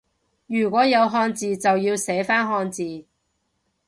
[0.47, 3.05] 如果有漢字就要寫返漢字